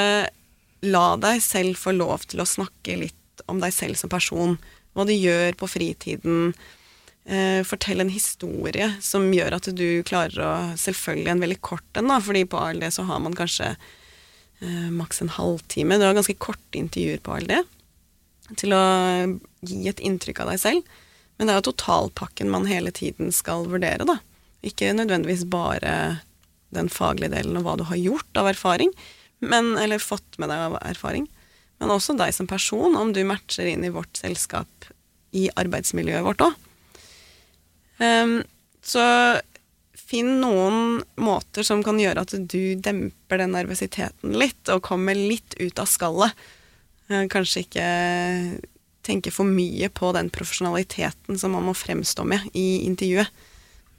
[0.86, 4.58] la deg selv få lov til å snakke litt om deg selv som person.
[4.96, 6.54] Hva du gjør på fritiden.
[7.26, 12.10] Eh, fortell en historie som gjør at du klarer å Selvfølgelig en veldig kort en,
[12.10, 16.00] da, fordi på ALD så har man kanskje eh, maks en halvtime.
[16.02, 17.54] Du har ganske korte intervjuer på ALD
[18.58, 18.82] til å
[19.64, 20.98] gi et inntrykk av deg selv.
[21.38, 24.18] Men det er jo totalpakken man hele tiden skal vurdere, da.
[24.66, 26.22] Ikke nødvendigvis bare
[26.76, 28.92] den faglige delen og hva du har gjort av erfaring,
[29.42, 31.26] men, eller fått med deg av erfaring,
[31.82, 34.92] men også deg som person, om du matcher inn i vårt selskap
[35.34, 36.60] i arbeidsmiljøet vårt òg.
[38.82, 39.06] Så
[40.12, 45.56] finn noen måter som kan gjøre at du demper den nervøsiteten litt, og kommer litt
[45.60, 46.36] ut av skallet.
[47.08, 47.86] Eh, Kanskje ikke
[49.08, 53.32] tenke for mye på den profesjonaliteten som man må fremstå med i intervjuet.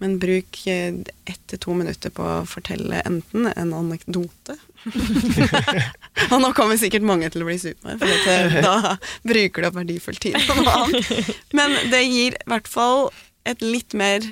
[0.03, 0.95] Men bruk eh,
[1.31, 4.57] ett til to minutter på å fortelle enten en anekdote
[6.33, 10.19] Og nå kommer sikkert mange til å bli super, for da bruker du opp verdifull
[10.19, 11.31] tid på noe annet.
[11.55, 13.13] Men det gir i hvert fall
[13.49, 14.25] et litt mer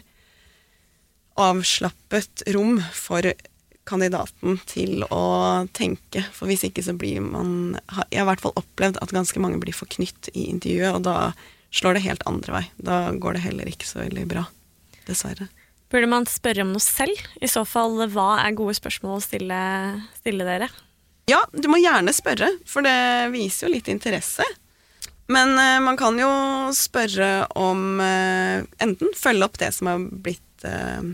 [1.41, 3.25] avslappet rom for
[3.89, 5.23] kandidaten til å
[5.77, 6.23] tenke.
[6.37, 7.79] For hvis ikke så blir man
[8.11, 11.33] Jeg har i hvert fall opplevd at ganske mange blir forknytt i intervjuet, og da
[11.75, 12.65] slår det helt andre vei.
[12.83, 14.45] Da går det heller ikke så veldig bra.
[15.09, 15.49] Dessverre.
[15.91, 17.19] Burde man spørre om noe selv?
[17.43, 19.61] I så fall, hva er gode spørsmål å stille,
[20.21, 20.71] stille dere?
[21.31, 24.47] Ja, du må gjerne spørre, for det viser jo litt interesse.
[25.31, 26.31] Men eh, man kan jo
[26.75, 31.13] spørre om eh, enten følge opp det som har blitt eh,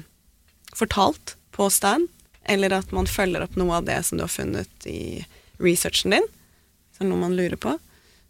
[0.76, 2.08] fortalt på stand,
[2.48, 5.24] eller at man følger opp noe av det som du har funnet i
[5.60, 7.76] researchen din, hvis det er noe man lurer på.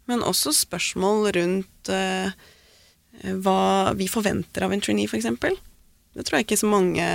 [0.07, 2.35] Men også spørsmål rundt eh,
[3.43, 5.27] hva vi forventer av en trainee, f.eks.
[6.17, 7.07] Det tror jeg ikke så mange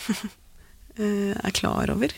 [1.00, 2.12] eh, er klar over.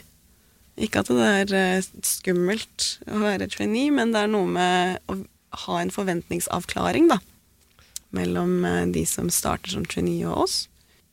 [0.83, 5.19] Ikke at det er eh, skummelt å være trainee, men det er noe med å
[5.65, 7.21] ha en forventningsavklaring, da.
[8.17, 10.57] Mellom eh, de som starter som trainee og oss.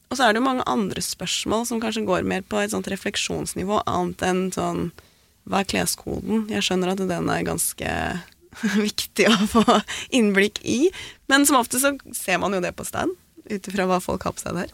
[0.09, 2.89] Og så er det jo mange andre spørsmål som kanskje går mer på et sånt
[2.89, 4.89] refleksjonsnivå, annet enn sånn
[5.49, 6.47] Hva er kleskoden?
[6.51, 7.93] Jeg skjønner at den er ganske
[8.89, 9.63] viktig å få
[10.13, 10.89] innblikk i,
[11.29, 13.13] men som ofte så ser man jo det på stand,
[13.49, 14.73] ut ifra hva folk har på seg der.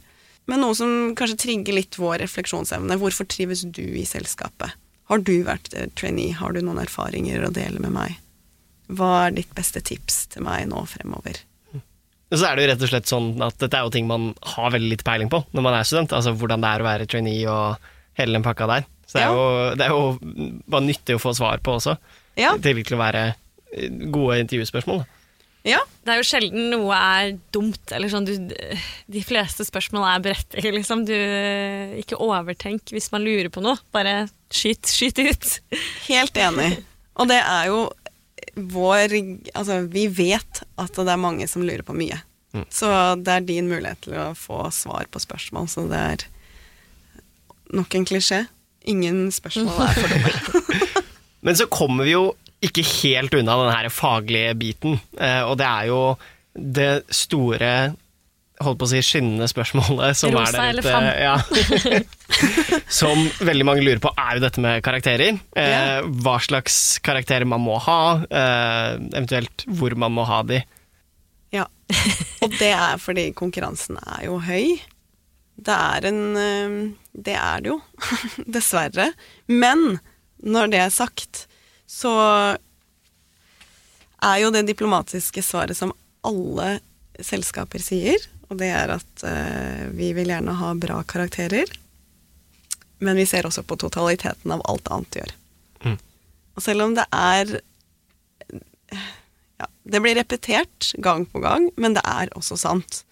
[0.52, 3.00] Men noe som kanskje trigger litt vår refleksjonsevne.
[3.02, 4.76] Hvorfor trives du i selskapet?
[5.10, 6.36] Har du vært eh, trainee?
[6.38, 8.20] Har du noen erfaringer å dele med meg?
[8.88, 11.40] Hva er ditt beste tips til meg nå fremover?
[12.34, 14.32] Og så er det jo rett og slett sånn at dette er jo ting man
[14.56, 16.14] har veldig litt peiling på når man er student.
[16.18, 18.88] Altså hvordan det er å være trainee og hele den pakka der.
[19.06, 19.34] Så det er, Ja.
[19.36, 21.98] jo, det er jo bare nyttig å få svar på også.
[22.36, 23.22] Ja, I tillegg til å være
[23.76, 25.04] eh, gode intervjuspørsmål.
[25.66, 25.80] Ja.
[26.06, 28.34] Det er jo sjelden noe er dumt, eller sånn du,
[29.10, 31.06] De fleste spørsmål er berettiget, liksom.
[31.08, 31.14] Du,
[32.02, 33.78] ikke overtenk hvis man lurer på noe.
[33.96, 35.48] Bare skyt, skyt ut.
[36.10, 36.84] Helt enig.
[37.22, 37.80] Og det er jo
[38.56, 39.16] vår
[39.54, 42.22] Altså, vi vet at det er mange som lurer på mye.
[42.72, 42.88] Så
[43.20, 45.68] det er din mulighet til å få svar på spørsmål.
[45.68, 46.24] Så det er
[47.76, 48.46] nok en klisjé.
[48.88, 51.04] Ingen spørsmål er for dumme.
[51.46, 52.30] Men så kommer vi jo
[52.66, 56.00] ikke helt unna den her faglige biten, eh, og det er jo
[56.56, 57.72] det store
[58.64, 60.94] holdt på å si skinnende spørsmålet som Rosa er der ute.
[61.20, 61.36] Ja.
[62.88, 65.40] som veldig mange lurer på, er jo dette med karakterer.
[65.58, 70.62] Eh, Hva slags karakterer man må ha, eh, eventuelt hvor man må ha de.
[71.56, 71.66] Ja.
[72.46, 74.76] Og det er fordi konkurransen er jo høy.
[75.56, 76.78] Det er en eh,
[77.16, 77.80] Det er det jo,
[78.58, 79.12] dessverre.
[79.48, 80.00] Men
[80.46, 81.46] når det er sagt,
[81.88, 82.12] så
[84.26, 85.94] er jo det diplomatiske svaret som
[86.26, 86.80] alle
[87.24, 88.20] selskaper sier,
[88.50, 91.70] og det er at eh, vi vil gjerne ha bra karakterer,
[93.00, 95.34] men vi ser også på totaliteten av alt annet de gjør.
[95.86, 95.98] Mm.
[96.56, 97.58] Og selv om det er
[99.60, 103.04] ja, Det blir repetert gang på gang, men det er også sant.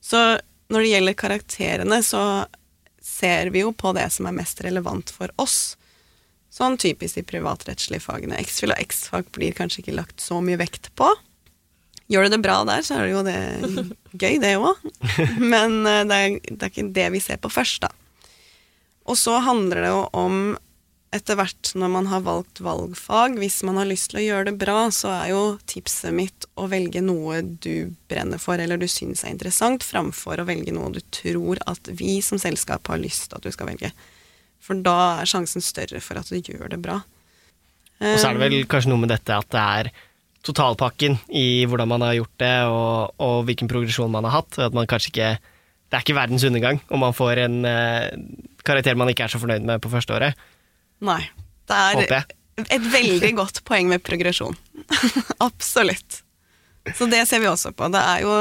[0.00, 2.22] Så når det gjelder karakterene, så
[3.02, 5.74] ser vi jo på det som er mest relevant for oss.
[6.50, 8.38] Sånn typisk de privatrettslige fagene.
[8.42, 11.08] X-fil og X-fag blir kanskje ikke lagt så mye vekt på.
[12.10, 13.38] Gjør du det bra der, så er det jo det
[14.18, 14.80] gøy, det òg.
[15.52, 17.92] Men eh, det er, det er ikke det vi ser på først, da.
[19.10, 20.36] Og så handler det jo om
[21.10, 24.60] etter hvert når man har valgt valgfag, hvis man har lyst til å gjøre det
[24.60, 29.24] bra, så er jo tipset mitt å velge noe du brenner for eller du syns
[29.24, 33.40] er interessant, framfor å velge noe du tror at vi som selskap har lyst til
[33.40, 33.90] at du skal velge.
[34.62, 37.00] For da er sjansen større for at du gjør det bra.
[38.00, 39.90] Og så er det vel kanskje noe med dette at det er
[40.46, 44.60] totalpakken i hvordan man har gjort det, og, og hvilken progresjon man har hatt.
[44.70, 45.32] At man kanskje ikke
[45.90, 48.10] Det er ikke verdens undergang om man får en eh,
[48.66, 50.44] karakter man ikke er så fornøyd med på første året.
[51.02, 51.22] Nei.
[51.70, 52.26] Det er
[52.68, 54.54] et veldig godt poeng med progresjon.
[55.48, 56.22] Absolutt.
[56.96, 57.90] Så det ser vi også på.
[57.92, 58.36] Det er jo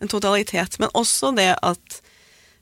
[0.00, 2.00] en totalitet, men også det at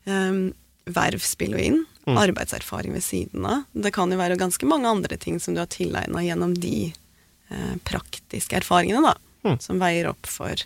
[0.09, 0.49] um,
[0.89, 1.83] verv spiller inn.
[2.09, 2.17] Mm.
[2.17, 3.67] Arbeidserfaring ved siden av.
[3.77, 7.75] Det kan jo være ganske mange andre ting som du har tilegna gjennom de eh,
[7.85, 9.13] praktiske erfaringene, da.
[9.45, 9.59] Mm.
[9.61, 10.65] Som veier opp for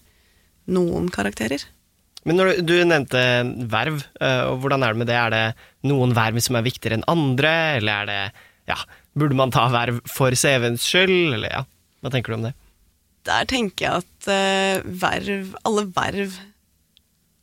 [0.70, 1.64] noen karakterer.
[2.28, 3.20] Men når du, du nevnte
[3.70, 5.18] verv, eh, og hvordan er det med det?
[5.18, 8.20] Er det noen verv som er viktigere enn andre, eller er det
[8.70, 8.78] ja,
[9.18, 11.64] Burde man ta verv for CV-ens skyld, eller ja,
[12.00, 12.54] hva tenker du om det?
[13.28, 16.38] Der tenker jeg at uh, verv, alle verv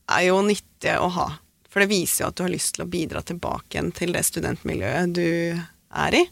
[0.09, 1.27] er jo nyttige å ha.
[1.69, 4.25] For det viser jo at du har lyst til å bidra tilbake igjen til det
[4.25, 6.23] studentmiljøet du er i.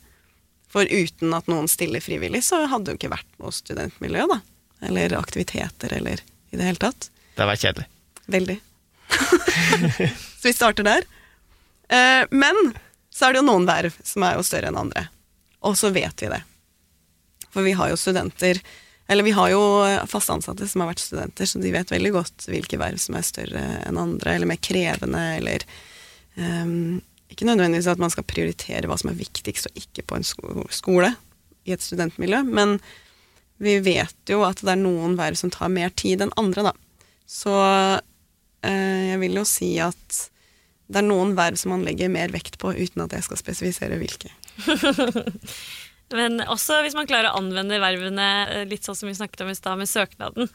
[0.74, 4.42] For uten at noen stiller frivillig, så hadde det jo ikke vært noe studentmiljø, da.
[4.90, 7.12] Eller aktiviteter, eller i det hele tatt.
[7.36, 7.88] Det har vært kjedelig.
[8.28, 8.60] Veldig.
[10.40, 11.08] så vi starter der.
[11.90, 12.74] Eh, men
[13.14, 15.08] så er det jo noen verv som er jo større enn andre.
[15.66, 16.44] Og så vet vi det.
[17.54, 18.60] For vi har jo studenter
[19.08, 19.62] Eller vi har jo
[20.12, 23.24] fast ansatte som har vært studenter, så de vet veldig godt hvilke verv som er
[23.24, 25.64] større enn andre, eller mer krevende, eller
[26.36, 27.00] um,
[27.32, 31.14] Ikke nødvendigvis at man skal prioritere hva som er viktigst og ikke på en skole
[31.64, 32.76] i et studentmiljø, men
[33.64, 36.76] vi vet jo at det er noen verv som tar mer tid enn andre, da.
[37.28, 37.56] Så
[38.66, 40.18] jeg vil jo si at
[40.88, 44.00] det er noen verv som man legger mer vekt på, uten at jeg skal spesifisere
[44.00, 44.32] hvilke.
[46.16, 49.52] Men også hvis man klarer å anvende vervene eh, litt sånn som vi snakket om
[49.52, 50.48] i stad, med søknaden.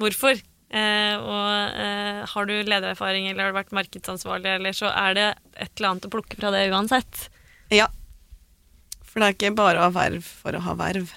[0.00, 0.40] Hvorfor?
[0.66, 5.26] Eh, og eh, har du ledererfaring eller har du vært markedsansvarlig, eller så er det
[5.52, 7.26] et eller annet å plukke fra det uansett.
[7.74, 7.90] Ja.
[9.04, 11.12] For det er ikke bare å ha verv for å ha verv.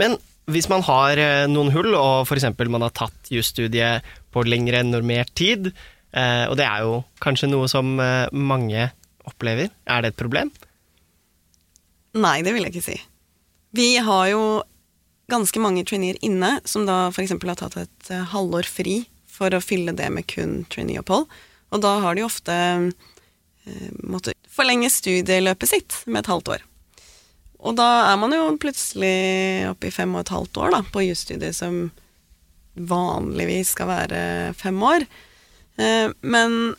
[0.00, 2.46] Men hvis man har eh, noen hull, og f.eks.
[2.70, 5.72] man har tatt jusstudiet på lengre enn normert tid,
[6.14, 8.88] eh, og det er jo kanskje noe som eh, mange
[9.26, 10.52] opplever, er det et problem?
[12.16, 13.00] Nei, det vil jeg ikke si.
[13.76, 14.44] Vi har jo
[15.26, 17.34] ganske mange traineer inne som da f.eks.
[17.34, 21.26] har tatt et halvår fri for å fylle det med kun traineeopphold.
[21.74, 22.54] Og da har de ofte
[24.06, 26.64] måttet forlenge studieløpet sitt med et halvt år.
[27.66, 31.04] Og da er man jo plutselig oppe i fem og et halvt år da, på
[31.06, 31.88] jusstudiet som
[32.76, 34.20] vanligvis skal være
[34.58, 35.06] fem år.
[35.80, 36.76] Eh, men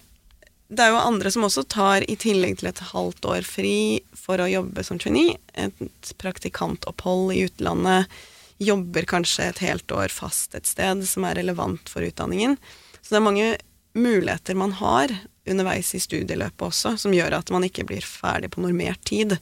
[0.67, 3.77] det er jo andre som også tar, i tillegg til et halvt år fri
[4.17, 8.11] for å jobbe som trainee, et praktikantopphold i utlandet,
[8.57, 12.57] jobber kanskje et helt år fast et sted som er relevant for utdanningen.
[12.99, 13.49] Så det er mange
[13.97, 15.13] muligheter man har
[15.47, 19.37] underveis i studieløpet også, som gjør at man ikke blir ferdig på normert tid.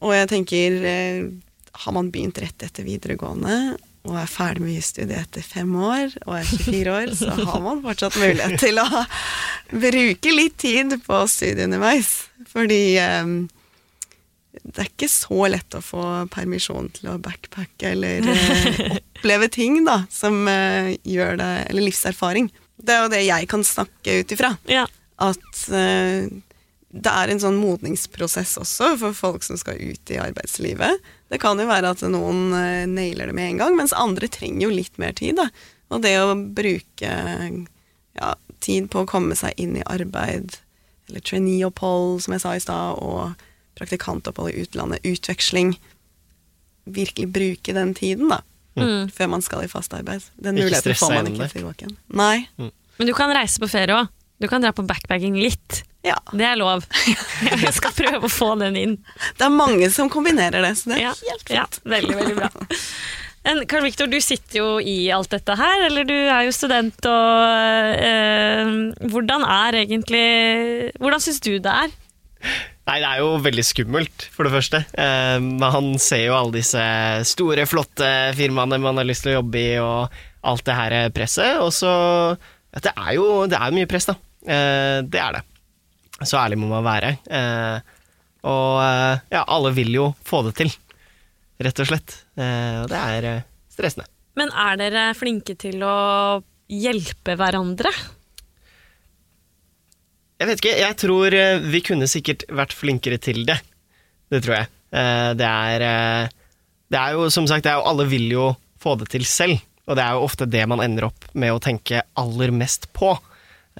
[0.00, 1.22] Og jeg tenker, eh,
[1.84, 3.76] har man begynt rett etter videregående,
[4.08, 7.82] og er ferdig med jusstudiet etter fem år og er 24 år, så har man
[7.84, 8.86] fortsatt mulighet til å
[9.68, 12.14] bruke litt tid på studiet underveis.
[12.48, 13.34] Fordi eh,
[14.50, 19.82] det er ikke så lett å få permisjon til å backpacke eller eh, oppleve ting
[19.86, 22.50] da, som eh, gjør det Eller livserfaring.
[22.80, 24.54] Det er jo det jeg kan snakke ut ifra.
[24.70, 24.86] Ja.
[25.20, 26.30] At eh,
[26.90, 31.10] det er en sånn modningsprosess også for folk som skal ut i arbeidslivet.
[31.30, 34.66] Det kan jo være at noen eh, nailer det med en gang, mens andre trenger
[34.66, 35.38] jo litt mer tid.
[35.38, 35.46] Da.
[35.94, 37.12] Og det å bruke
[38.18, 40.58] ja, tid på å komme seg inn i arbeid,
[41.06, 43.38] eller trainee-opphold, som jeg sa i stad, og
[43.78, 45.76] praktikantopphold i utlandet, utveksling
[46.90, 48.40] Virkelig bruke den tiden, da.
[48.74, 49.10] Mm.
[49.14, 50.24] Før man skal i fast arbeid.
[50.40, 51.90] Den Ikke muligheten får man ikke tilbake tilbake.
[52.18, 52.48] Nei.
[52.96, 54.08] Men du kan reise på ferie òg.
[54.40, 55.82] Du kan dra på backpacking litt.
[56.06, 56.16] Ja.
[56.32, 56.86] Det er lov.
[57.44, 58.94] Jeg skal prøve å få den inn.
[59.36, 61.56] Det er mange som kombinerer det, så det er Ja, helt fint.
[61.58, 62.48] ja, veldig, veldig bra.
[63.70, 68.00] Karl Viktor, du sitter jo i alt dette her, eller du er jo student, og
[68.04, 68.72] eh,
[69.08, 70.24] hvordan er egentlig
[71.00, 71.94] Hvordan syns du det er?
[72.90, 74.82] Nei, det er jo veldig skummelt, for det første.
[74.92, 76.84] Eh, man ser jo alle disse
[77.32, 80.20] store, flotte firmaene man har lyst til å jobbe i, og
[80.52, 81.60] alt det her presset.
[81.64, 81.92] Og så
[82.76, 84.16] Det er jo det er mye press, da.
[84.46, 85.42] Eh, det er det.
[86.24, 87.14] Så ærlig må man være.
[87.32, 87.80] Eh,
[88.48, 90.70] og eh, ja, alle vil jo få det til,
[91.64, 92.14] rett og slett.
[92.40, 93.28] Eh, og det er
[93.72, 94.08] stressende.
[94.38, 95.96] Men er dere flinke til å
[96.70, 97.90] hjelpe hverandre?
[100.40, 101.34] Jeg vet ikke, jeg tror
[101.68, 103.58] vi kunne sikkert vært flinkere til det.
[104.32, 104.70] Det tror jeg.
[104.96, 105.84] Eh, Det er,
[106.90, 108.46] det er jo, som sagt, det er jo, alle vil jo
[108.80, 109.60] få det til selv.
[109.90, 113.10] Og det er jo ofte det man ender opp med å tenke aller mest på.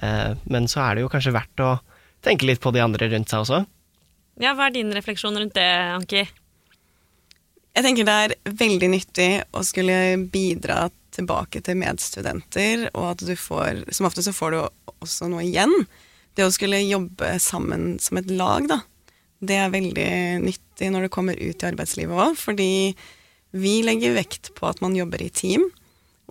[0.01, 1.79] Eh, Men så er det jo kanskje verdt å
[2.23, 3.65] tenke litt på de andre rundt seg også.
[4.41, 6.23] Ja, Hva er din refleksjon rundt det, Anki?
[7.71, 9.97] Jeg tenker det er veldig nyttig å skulle
[10.31, 14.59] bidra tilbake til medstudenter, og at du får Som ofte så får du
[15.01, 15.71] også noe igjen.
[16.35, 18.81] Det å skulle jobbe sammen som et lag, da.
[19.41, 20.11] Det er veldig
[20.43, 22.95] nyttig når du kommer ut i arbeidslivet òg, fordi
[23.51, 25.65] vi legger vekt på at man jobber i team.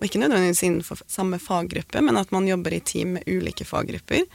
[0.01, 4.25] Og ikke nødvendigvis innenfor samme faggruppe, men at man jobber i team med ulike faggrupper.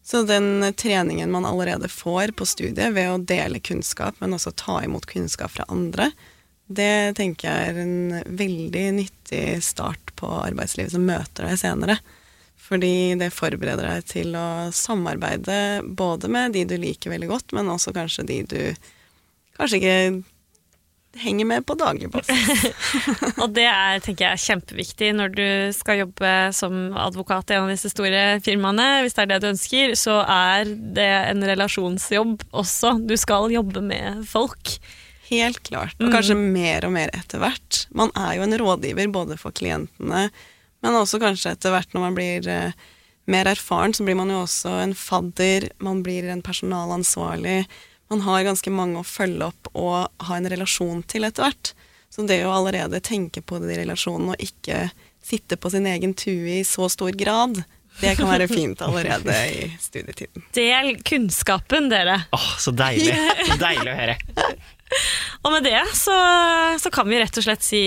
[0.00, 4.78] Så den treningen man allerede får på studiet ved å dele kunnskap, men også ta
[4.86, 6.08] imot kunnskap fra andre,
[6.70, 11.98] det tenker jeg er en veldig nyttig start på arbeidslivet som møter deg senere.
[12.60, 17.72] Fordi det forbereder deg til å samarbeide både med de du liker veldig godt, men
[17.72, 18.60] også kanskje de du
[19.58, 19.96] kanskje ikke
[21.18, 22.66] henger med på daglig basis.
[23.42, 27.72] Og det er tenker jeg, kjempeviktig når du skal jobbe som advokat i en av
[27.72, 29.02] disse store firmaene.
[29.04, 32.96] Hvis det er det du ønsker, så er det en relasjonsjobb også.
[33.10, 34.76] Du skal jobbe med folk.
[35.30, 35.98] Helt klart.
[36.02, 37.84] Og kanskje mer og mer etter hvert.
[37.94, 40.24] Man er jo en rådgiver både for klientene,
[40.80, 42.88] men også kanskje etter hvert når man blir eh,
[43.30, 47.62] mer erfaren, så blir man jo også en fadder, man blir en personalansvarlig.
[48.10, 51.72] Man har ganske mange å følge opp og ha en relasjon til etter hvert.
[52.10, 54.88] Så det å allerede tenke på de relasjonene og ikke
[55.22, 57.60] sitte på sin egen tue i så stor grad,
[58.00, 60.42] det kan være fint allerede i studietiden.
[60.56, 62.22] Del kunnskapen, dere.
[62.34, 63.14] Åh, så deilig.
[63.46, 64.16] Så deilig å høre.
[65.44, 66.16] Og med det så,
[66.82, 67.82] så kan vi rett og slett si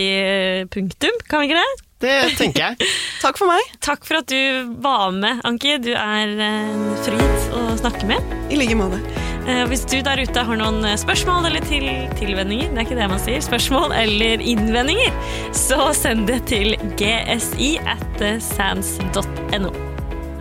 [0.72, 1.88] punktum, kan vi ikke det?
[2.04, 2.90] Det tenker jeg.
[3.24, 3.74] Takk for meg.
[3.84, 5.78] Takk for at du var med, Anki.
[5.84, 8.34] Du er en fryd å snakke med.
[8.52, 9.00] I like måte.
[9.48, 11.88] Eh, Hvis du der ute har noen eh, spørsmål eller til,
[12.20, 15.16] tilvendinger, det er ikke det man sier, spørsmål eller innvendinger,
[15.56, 19.74] så send det til gsi at sans.no.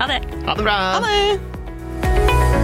[0.03, 0.21] Ha det!
[0.47, 0.79] Ha det bra.
[0.99, 2.62] Ha det!